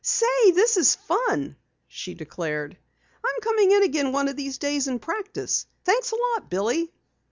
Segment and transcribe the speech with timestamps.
[0.03, 1.55] "Say, this is fun!"
[1.87, 2.75] she declared.
[3.23, 5.67] "I'm coming in again one of these days and practice.
[5.83, 6.91] Thanks a lot, Billy!"